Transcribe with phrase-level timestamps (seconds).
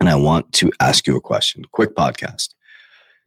[0.00, 1.64] And I want to ask you a question.
[1.72, 2.54] Quick podcast.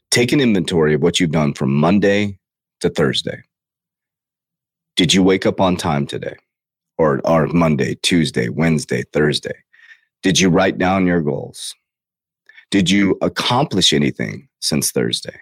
[0.10, 2.38] Take an inventory of what you've done from Monday
[2.82, 3.42] to Thursday.
[4.96, 6.36] Did you wake up on time today?
[6.98, 9.56] Or, or Monday, Tuesday, Wednesday, Thursday?
[10.22, 11.74] Did you write down your goals?
[12.70, 15.40] Did you accomplish anything since Thursday?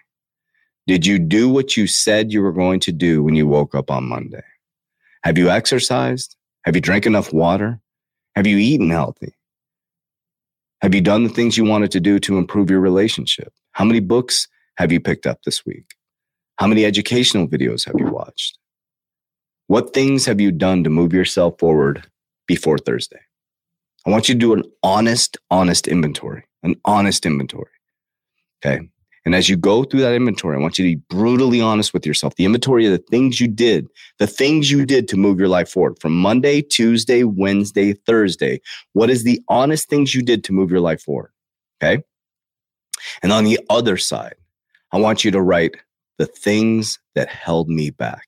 [0.87, 3.91] Did you do what you said you were going to do when you woke up
[3.91, 4.43] on Monday?
[5.23, 6.35] Have you exercised?
[6.65, 7.79] Have you drank enough water?
[8.35, 9.33] Have you eaten healthy?
[10.81, 13.53] Have you done the things you wanted to do to improve your relationship?
[13.73, 15.95] How many books have you picked up this week?
[16.57, 18.57] How many educational videos have you watched?
[19.67, 22.07] What things have you done to move yourself forward
[22.47, 23.19] before Thursday?
[24.05, 27.71] I want you to do an honest, honest inventory, an honest inventory.
[28.65, 28.87] Okay.
[29.25, 32.05] And as you go through that inventory, I want you to be brutally honest with
[32.05, 32.35] yourself.
[32.35, 33.87] The inventory of the things you did,
[34.17, 38.61] the things you did to move your life forward from Monday, Tuesday, Wednesday, Thursday.
[38.93, 41.31] What is the honest things you did to move your life forward?
[41.81, 42.03] Okay.
[43.21, 44.35] And on the other side,
[44.91, 45.77] I want you to write
[46.17, 48.25] the things that held me back.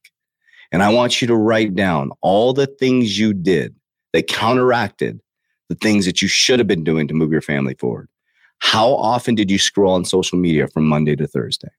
[0.71, 3.75] And I want you to write down all the things you did
[4.13, 5.21] that counteracted
[5.71, 8.09] the things that you should have been doing to move your family forward.
[8.61, 11.71] How often did you scroll on social media from Monday to Thursday?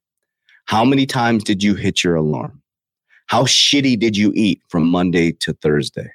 [0.67, 2.61] How many times did you hit your alarm?
[3.29, 6.11] How shitty did you eat from Monday to Thursday?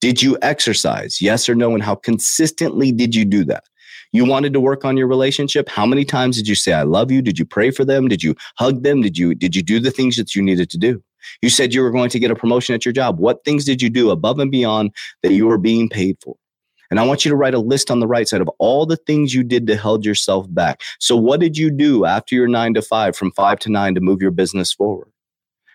[0.00, 1.20] Did you exercise?
[1.20, 1.74] Yes or no?
[1.74, 3.64] And how consistently did you do that?
[4.12, 5.68] You wanted to work on your relationship.
[5.68, 7.20] How many times did you say, I love you?
[7.20, 8.08] Did you pray for them?
[8.08, 9.02] Did you hug them?
[9.02, 11.02] Did you, did you do the things that you needed to do?
[11.40, 13.18] You said you were going to get a promotion at your job.
[13.18, 16.36] What things did you do above and beyond that you were being paid for?
[16.92, 18.98] And I want you to write a list on the right side of all the
[18.98, 20.82] things you did to hold yourself back.
[21.00, 24.02] So, what did you do after your nine to five, from five to nine, to
[24.02, 25.10] move your business forward?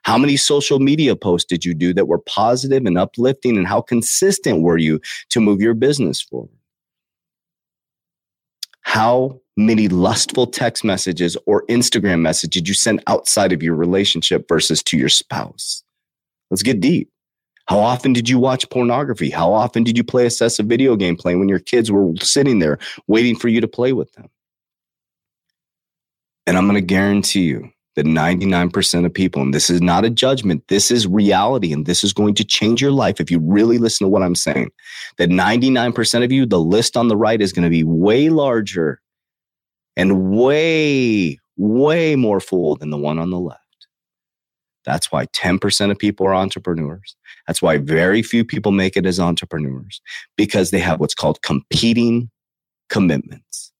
[0.04, 3.58] How many social media posts did you do that were positive and uplifting?
[3.58, 5.02] And how consistent were you
[5.32, 6.52] to move your business forward?
[8.82, 14.48] How many lustful text messages or Instagram messages did you send outside of your relationship
[14.48, 15.84] versus to your spouse?
[16.52, 17.10] Let's get deep.
[17.68, 19.30] How often did you watch pornography?
[19.30, 22.80] How often did you play excessive video game play when your kids were sitting there
[23.08, 24.30] waiting for you to play with them?
[26.46, 30.10] And I'm going to guarantee you that 99% of people, and this is not a
[30.10, 33.80] judgment, this is reality, and this is going to change your life if you really
[33.80, 34.72] listen to what I'm saying.
[35.18, 39.02] That 99% of you, the list on the right is going to be way larger
[39.98, 43.67] and way, way more full than the one on the left.
[44.88, 47.18] That's why 10% of people are entrepreneurs.
[47.46, 50.02] That's why very few people make it as entrepreneurs
[50.38, 52.30] because they have what's called competing
[52.90, 53.74] commitments.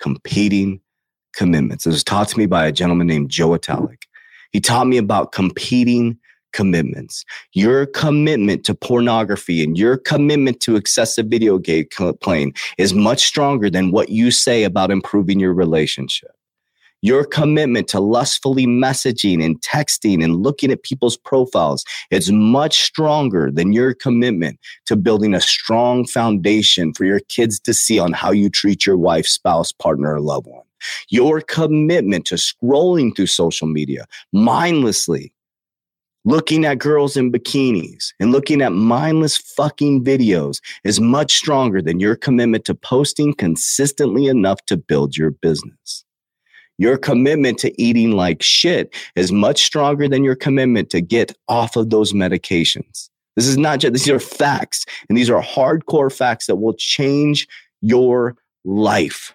[0.00, 0.80] Competing
[1.36, 1.86] commitments.
[1.86, 4.06] It was taught to me by a gentleman named Joe Italic.
[4.50, 6.18] He taught me about competing
[6.52, 7.24] commitments.
[7.52, 11.86] Your commitment to pornography and your commitment to excessive video game
[12.20, 16.32] playing is much stronger than what you say about improving your relationship.
[17.02, 23.50] Your commitment to lustfully messaging and texting and looking at people's profiles is much stronger
[23.50, 28.32] than your commitment to building a strong foundation for your kids to see on how
[28.32, 30.64] you treat your wife, spouse, partner, or loved one.
[31.08, 35.32] Your commitment to scrolling through social media mindlessly,
[36.26, 41.98] looking at girls in bikinis and looking at mindless fucking videos is much stronger than
[41.98, 46.04] your commitment to posting consistently enough to build your business.
[46.80, 51.76] Your commitment to eating like shit is much stronger than your commitment to get off
[51.76, 53.10] of those medications.
[53.36, 54.86] This is not just, these are facts.
[55.10, 57.46] And these are hardcore facts that will change
[57.82, 58.34] your
[58.64, 59.34] life.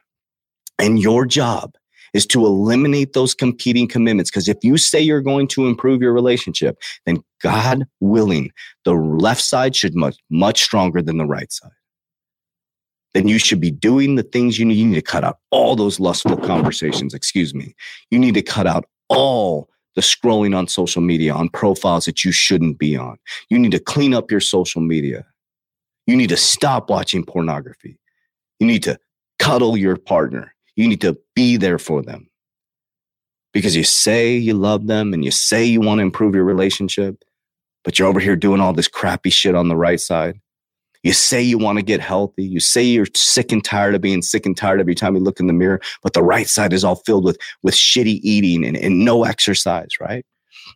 [0.79, 1.75] And your job
[2.15, 4.31] is to eliminate those competing commitments.
[4.31, 8.51] Because if you say you're going to improve your relationship, then God willing,
[8.85, 11.69] the left side should much, much stronger than the right side
[13.15, 14.75] then you should be doing the things you need.
[14.75, 17.13] You need to cut out all those lustful conversations.
[17.13, 17.73] Excuse me.
[18.11, 22.33] You need to cut out all the scrolling on social media on profiles that you
[22.33, 23.15] shouldn't be on.
[23.49, 25.25] You need to clean up your social media.
[26.05, 27.97] You need to stop watching pornography.
[28.59, 28.99] You need to
[29.39, 30.53] cuddle your partner.
[30.75, 32.29] You need to be there for them
[33.53, 37.23] because you say you love them and you say you want to improve your relationship,
[37.85, 40.41] but you're over here doing all this crappy shit on the right side.
[41.05, 42.43] You say you want to get healthy.
[42.43, 45.39] You say you're sick and tired of being sick and tired every time you look
[45.39, 48.75] in the mirror, but the right side is all filled with, with shitty eating and,
[48.75, 50.25] and no exercise, right?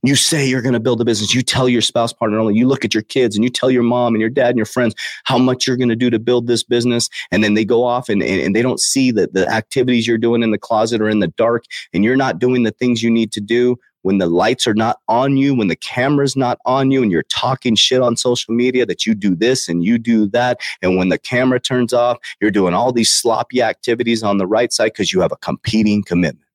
[0.04, 1.34] You say you're going to build a business.
[1.34, 2.54] You tell your spouse partner only.
[2.54, 4.68] You look at your kids and you tell your mom and your dad and your
[4.68, 4.94] friends
[5.24, 7.10] how much you're going to do to build this business.
[7.32, 10.20] And then they go off and, and, and they don't see that the activities you're
[10.20, 13.10] doing in the closet or in the dark and you're not doing the things you
[13.10, 16.92] need to do when the lights are not on you, when the camera's not on
[16.92, 20.28] you, and you're talking shit on social media that you do this and you do
[20.28, 20.60] that.
[20.82, 24.72] And when the camera turns off, you're doing all these sloppy activities on the right
[24.72, 26.48] side because you have a competing commitment.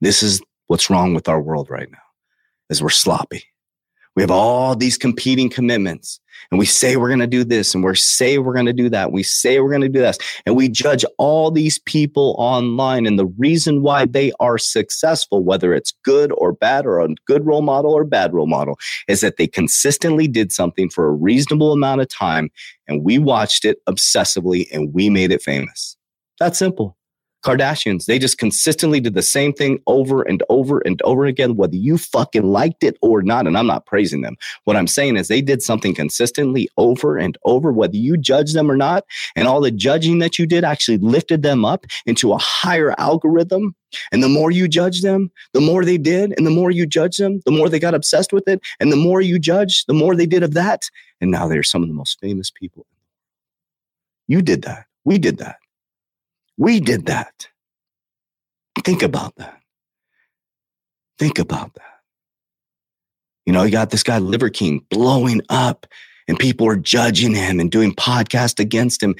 [0.00, 1.98] This is what's wrong with our world right now
[2.70, 3.44] is we're sloppy.
[4.14, 6.20] We have all these competing commitments
[6.50, 8.90] and we say we're going to do this and we say we're going to do
[8.90, 9.10] that.
[9.10, 13.06] We say we're going to do this and we judge all these people online.
[13.06, 17.46] And the reason why they are successful, whether it's good or bad or a good
[17.46, 18.78] role model or bad role model,
[19.08, 22.50] is that they consistently did something for a reasonable amount of time
[22.86, 25.96] and we watched it obsessively and we made it famous.
[26.38, 26.96] That's simple.
[27.42, 31.76] Kardashians, they just consistently did the same thing over and over and over again, whether
[31.76, 33.46] you fucking liked it or not.
[33.46, 34.36] And I'm not praising them.
[34.64, 38.70] What I'm saying is they did something consistently over and over, whether you judge them
[38.70, 39.04] or not.
[39.34, 43.74] And all the judging that you did actually lifted them up into a higher algorithm.
[44.10, 46.34] And the more you judge them, the more they did.
[46.36, 48.60] And the more you judge them, the more they got obsessed with it.
[48.80, 50.88] And the more you judge, the more they did of that.
[51.20, 52.86] And now they're some of the most famous people.
[54.28, 54.86] You did that.
[55.04, 55.56] We did that.
[56.56, 57.48] We did that.
[58.84, 59.60] Think about that.
[61.18, 61.82] Think about that.
[63.46, 65.86] You know, you got this guy, Liver King, blowing up,
[66.28, 69.14] and people are judging him and doing podcasts against him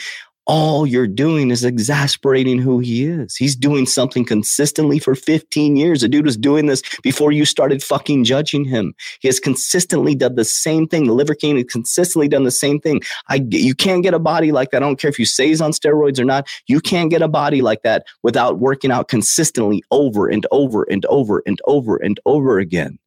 [0.47, 3.37] all you're doing is exasperating who he is.
[3.37, 6.01] He's doing something consistently for 15 years.
[6.01, 8.95] The dude was doing this before you started fucking judging him.
[9.21, 11.07] He has consistently done the same thing.
[11.07, 13.03] The Liver King has consistently done the same thing.
[13.29, 14.83] I, you can't get a body like that.
[14.83, 16.49] I don't care if you say he's on steroids or not.
[16.67, 21.07] You can't get a body like that without working out consistently over and over and
[21.07, 22.99] over and over and over again.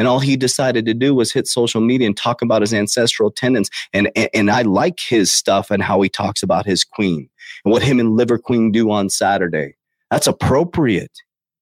[0.00, 3.30] And all he decided to do was hit social media and talk about his ancestral
[3.30, 3.68] tenants.
[3.92, 7.28] And, and, and I like his stuff and how he talks about his queen
[7.66, 9.74] and what him and Liver Queen do on Saturday.
[10.10, 11.12] That's appropriate.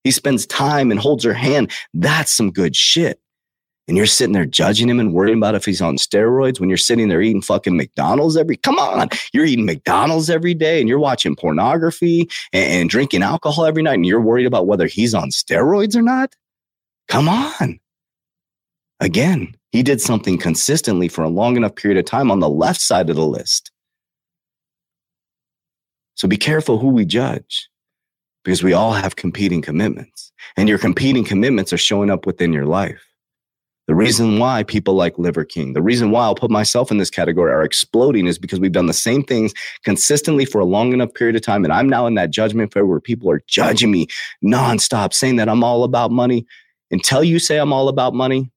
[0.05, 1.73] He spends time and holds her hand.
[1.93, 3.19] That's some good shit.
[3.89, 6.79] And you're sitting there judging him and worrying about if he's on steroids when you're
[6.79, 9.09] sitting there eating fucking McDonald's every come on.
[9.33, 13.95] You're eating McDonald's every day and you're watching pornography and, and drinking alcohol every night
[13.95, 16.37] and you're worried about whether he's on steroids or not.
[17.09, 17.81] Come on.
[19.01, 22.81] Again, he did something consistently for a long enough period of time on the left
[22.81, 23.71] side of the list.
[26.15, 27.69] So be careful who we judge
[28.45, 32.67] because we all have competing commitments and your competing commitments are showing up within your
[32.67, 33.05] life.
[33.87, 37.09] The reason why people like Liver King, the reason why I'll put myself in this
[37.09, 41.15] category are exploding is because we've done the same things consistently for a long enough
[41.15, 41.65] period of time.
[41.65, 44.07] And I'm now in that judgment phase where people are judging me
[44.45, 46.47] nonstop, saying that I'm all about money.
[46.91, 48.51] Until you say I'm all about money,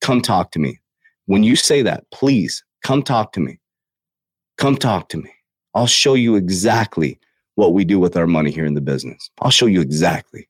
[0.00, 0.78] come talk to me.
[1.26, 3.60] When you say that, please come talk to me.
[4.58, 5.30] Come talk to me.
[5.74, 7.18] I'll show you exactly
[7.54, 9.30] what we do with our money here in the business.
[9.40, 10.48] I'll show you exactly.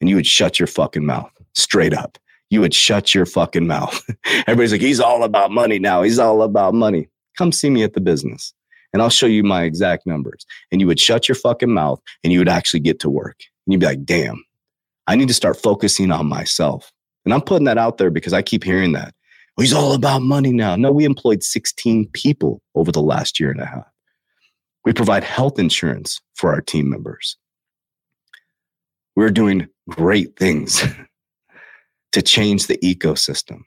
[0.00, 2.18] And you would shut your fucking mouth straight up.
[2.48, 4.02] You would shut your fucking mouth.
[4.46, 6.02] Everybody's like, he's all about money now.
[6.02, 7.08] He's all about money.
[7.38, 8.52] Come see me at the business
[8.92, 10.44] and I'll show you my exact numbers.
[10.72, 13.38] And you would shut your fucking mouth and you would actually get to work.
[13.66, 14.42] And you'd be like, damn,
[15.06, 16.92] I need to start focusing on myself.
[17.24, 19.14] And I'm putting that out there because I keep hearing that.
[19.58, 20.76] He's all about money now.
[20.76, 23.86] No, we employed 16 people over the last year and a half.
[24.84, 27.36] We provide health insurance for our team members.
[29.16, 30.82] We're doing great things
[32.12, 33.62] to change the ecosystem.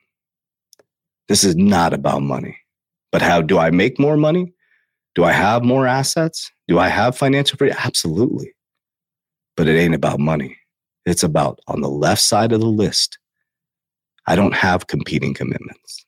[1.27, 2.57] This is not about money.
[3.11, 4.53] But how do I make more money?
[5.13, 6.51] Do I have more assets?
[6.67, 7.77] Do I have financial freedom?
[7.79, 8.53] Absolutely.
[9.55, 10.57] but it ain't about money.
[11.05, 13.19] It's about on the left side of the list.
[14.25, 16.05] I don't have competing commitments.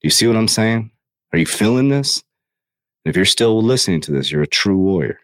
[0.00, 0.90] Do you see what I'm saying?
[1.32, 2.22] Are you feeling this?
[3.04, 5.20] if you're still listening to this, you're a true warrior.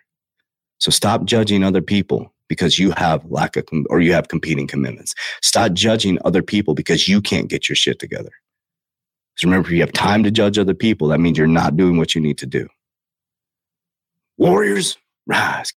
[0.79, 5.15] So stop judging other people because you have lack of or you have competing commitments.
[5.43, 8.31] Stop judging other people because you can't get your shit together.
[9.35, 11.97] Because remember, if you have time to judge other people, that means you're not doing
[11.97, 12.69] what you need to do.
[14.37, 15.71] Warriors, rise.